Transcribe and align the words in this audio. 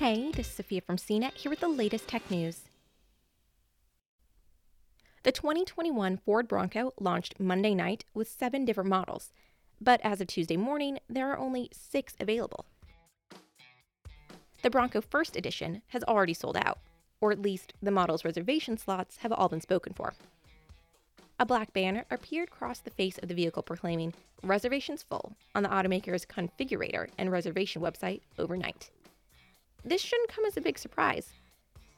Hey, 0.00 0.32
this 0.32 0.48
is 0.48 0.54
Sophia 0.54 0.80
from 0.80 0.96
CNET 0.96 1.34
here 1.34 1.50
with 1.50 1.60
the 1.60 1.68
latest 1.68 2.08
tech 2.08 2.28
news. 2.28 2.62
The 5.22 5.30
2021 5.30 6.18
Ford 6.18 6.48
Bronco 6.48 6.92
launched 6.98 7.38
Monday 7.38 7.76
night 7.76 8.04
with 8.12 8.28
seven 8.28 8.64
different 8.64 8.90
models, 8.90 9.32
but 9.80 10.00
as 10.02 10.20
of 10.20 10.26
Tuesday 10.26 10.56
morning, 10.56 10.98
there 11.08 11.30
are 11.30 11.38
only 11.38 11.70
six 11.72 12.14
available. 12.18 12.66
The 14.62 14.70
Bronco 14.70 15.00
First 15.00 15.36
Edition 15.36 15.82
has 15.88 16.02
already 16.04 16.34
sold 16.34 16.56
out, 16.56 16.80
or 17.20 17.30
at 17.30 17.40
least 17.40 17.72
the 17.80 17.92
model's 17.92 18.24
reservation 18.24 18.76
slots 18.76 19.18
have 19.18 19.32
all 19.32 19.48
been 19.48 19.60
spoken 19.60 19.92
for. 19.92 20.12
A 21.38 21.46
black 21.46 21.72
banner 21.72 22.04
appeared 22.10 22.48
across 22.48 22.80
the 22.80 22.90
face 22.90 23.18
of 23.18 23.28
the 23.28 23.34
vehicle 23.34 23.62
proclaiming 23.62 24.12
reservations 24.42 25.04
full 25.04 25.36
on 25.54 25.62
the 25.62 25.68
automaker's 25.68 26.26
configurator 26.26 27.08
and 27.16 27.30
reservation 27.30 27.80
website 27.80 28.22
overnight. 28.38 28.90
This 29.84 30.00
shouldn't 30.00 30.30
come 30.30 30.46
as 30.46 30.56
a 30.56 30.62
big 30.62 30.78
surprise. 30.78 31.34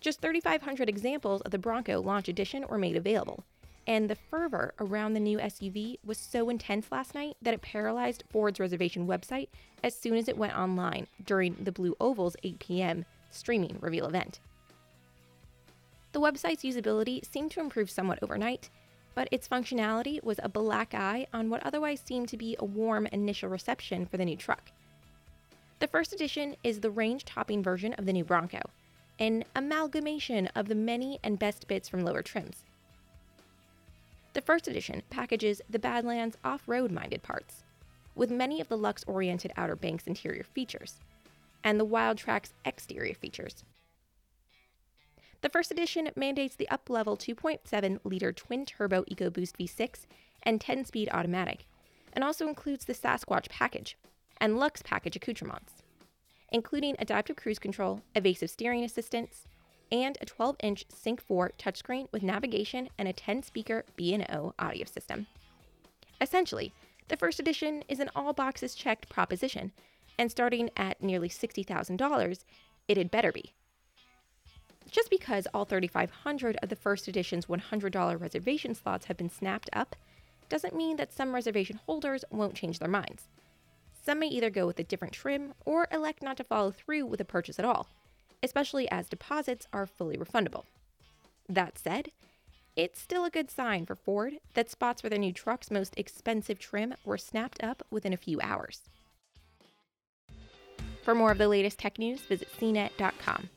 Just 0.00 0.20
3,500 0.20 0.88
examples 0.88 1.40
of 1.42 1.52
the 1.52 1.58
Bronco 1.58 2.00
Launch 2.00 2.28
Edition 2.28 2.64
were 2.68 2.78
made 2.78 2.96
available, 2.96 3.44
and 3.86 4.10
the 4.10 4.16
fervor 4.16 4.74
around 4.80 5.14
the 5.14 5.20
new 5.20 5.38
SUV 5.38 5.96
was 6.04 6.18
so 6.18 6.50
intense 6.50 6.90
last 6.90 7.14
night 7.14 7.36
that 7.40 7.54
it 7.54 7.62
paralyzed 7.62 8.24
Ford's 8.30 8.60
reservation 8.60 9.06
website 9.06 9.48
as 9.82 9.94
soon 9.94 10.16
as 10.16 10.28
it 10.28 10.36
went 10.36 10.56
online 10.56 11.06
during 11.24 11.54
the 11.54 11.72
Blue 11.72 11.96
Oval's 12.00 12.36
8 12.42 12.58
p.m. 12.58 13.04
streaming 13.30 13.78
reveal 13.80 14.06
event. 14.06 14.40
The 16.12 16.20
website's 16.20 16.64
usability 16.64 17.24
seemed 17.30 17.52
to 17.52 17.60
improve 17.60 17.90
somewhat 17.90 18.18
overnight, 18.22 18.70
but 19.14 19.28
its 19.30 19.46
functionality 19.46 20.22
was 20.22 20.40
a 20.42 20.48
black 20.48 20.94
eye 20.94 21.26
on 21.32 21.48
what 21.48 21.64
otherwise 21.64 22.02
seemed 22.04 22.28
to 22.28 22.36
be 22.36 22.56
a 22.58 22.64
warm 22.64 23.06
initial 23.06 23.48
reception 23.48 24.06
for 24.06 24.16
the 24.16 24.24
new 24.24 24.36
truck. 24.36 24.70
The 25.80 25.86
first 25.86 26.12
edition 26.12 26.56
is 26.64 26.80
the 26.80 26.90
range 26.90 27.24
topping 27.24 27.62
version 27.62 27.92
of 27.94 28.04
the 28.04 28.12
new 28.12 28.24
Bronco, 28.24 28.60
an 29.20 29.44
amalgamation 29.54 30.48
of 30.48 30.66
the 30.66 30.74
many 30.74 31.20
and 31.22 31.38
best 31.38 31.68
bits 31.68 31.88
from 31.88 32.04
lower 32.04 32.20
trims. 32.22 32.64
The 34.32 34.40
first 34.40 34.66
edition 34.66 35.02
packages 35.08 35.62
the 35.70 35.78
Badlands 35.78 36.36
off 36.44 36.62
road 36.66 36.90
minded 36.90 37.22
parts, 37.22 37.62
with 38.16 38.28
many 38.28 38.60
of 38.60 38.68
the 38.68 38.76
Lux 38.76 39.04
oriented 39.06 39.52
Outer 39.56 39.76
Banks 39.76 40.08
interior 40.08 40.42
features, 40.42 40.98
and 41.62 41.78
the 41.78 41.86
Wildtrak's 41.86 42.54
exterior 42.64 43.14
features. 43.14 43.62
The 45.42 45.48
first 45.48 45.70
edition 45.70 46.10
mandates 46.16 46.56
the 46.56 46.68
up 46.70 46.90
level 46.90 47.16
2.7 47.16 48.00
liter 48.02 48.32
twin 48.32 48.66
turbo 48.66 49.04
EcoBoost 49.04 49.52
V6 49.56 50.06
and 50.42 50.60
10 50.60 50.84
speed 50.86 51.08
automatic, 51.12 51.66
and 52.12 52.24
also 52.24 52.48
includes 52.48 52.84
the 52.84 52.94
Sasquatch 52.94 53.48
package, 53.48 53.96
and 54.40 54.58
Lux 54.58 54.82
package 54.82 55.16
accoutrements, 55.16 55.82
including 56.50 56.96
adaptive 56.98 57.36
cruise 57.36 57.58
control, 57.58 58.02
evasive 58.14 58.50
steering 58.50 58.84
assistance, 58.84 59.46
and 59.90 60.18
a 60.20 60.26
12-inch 60.26 60.84
Sync 60.88 61.20
4 61.20 61.52
touchscreen 61.58 62.08
with 62.12 62.22
navigation 62.22 62.88
and 62.98 63.08
a 63.08 63.12
10-speaker 63.12 63.84
B&O 63.96 64.54
audio 64.58 64.84
system. 64.84 65.26
Essentially, 66.20 66.72
the 67.08 67.16
first 67.16 67.40
edition 67.40 67.82
is 67.88 68.00
an 68.00 68.10
all 68.14 68.32
boxes 68.32 68.74
checked 68.74 69.08
proposition, 69.08 69.72
and 70.18 70.30
starting 70.30 70.68
at 70.76 71.02
nearly 71.02 71.28
$60,000, 71.28 72.44
it 72.86 72.96
had 72.96 73.10
better 73.10 73.32
be. 73.32 73.52
Just 74.90 75.10
because 75.10 75.46
all 75.52 75.64
3,500 75.64 76.56
of 76.62 76.68
the 76.68 76.76
first 76.76 77.08
edition's 77.08 77.46
$100 77.46 78.20
reservation 78.20 78.74
slots 78.74 79.06
have 79.06 79.16
been 79.16 79.30
snapped 79.30 79.70
up 79.72 79.96
doesn't 80.48 80.74
mean 80.74 80.96
that 80.96 81.12
some 81.12 81.34
reservation 81.34 81.78
holders 81.86 82.24
won't 82.30 82.54
change 82.54 82.78
their 82.78 82.88
minds. 82.88 83.28
Some 84.08 84.20
may 84.20 84.28
either 84.28 84.48
go 84.48 84.66
with 84.66 84.78
a 84.78 84.84
different 84.84 85.12
trim 85.12 85.52
or 85.66 85.86
elect 85.92 86.22
not 86.22 86.38
to 86.38 86.44
follow 86.44 86.70
through 86.70 87.04
with 87.04 87.20
a 87.20 87.26
purchase 87.26 87.58
at 87.58 87.66
all, 87.66 87.88
especially 88.42 88.90
as 88.90 89.06
deposits 89.06 89.66
are 89.70 89.84
fully 89.84 90.16
refundable. 90.16 90.64
That 91.46 91.76
said, 91.76 92.08
it's 92.74 92.98
still 92.98 93.26
a 93.26 93.30
good 93.30 93.50
sign 93.50 93.84
for 93.84 93.94
Ford 93.94 94.38
that 94.54 94.70
spots 94.70 95.02
for 95.02 95.10
their 95.10 95.18
new 95.18 95.34
truck's 95.34 95.70
most 95.70 95.92
expensive 95.98 96.58
trim 96.58 96.94
were 97.04 97.18
snapped 97.18 97.62
up 97.62 97.82
within 97.90 98.14
a 98.14 98.16
few 98.16 98.40
hours. 98.40 98.80
For 101.02 101.14
more 101.14 101.30
of 101.30 101.36
the 101.36 101.46
latest 101.46 101.78
tech 101.78 101.98
news, 101.98 102.20
visit 102.22 102.48
cnet.com. 102.58 103.50